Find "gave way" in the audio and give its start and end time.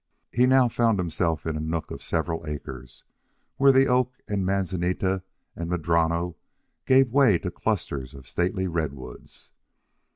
6.87-7.37